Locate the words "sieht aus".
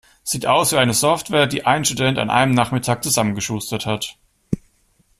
0.23-0.71